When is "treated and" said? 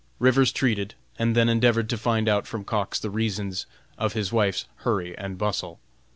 0.51-1.35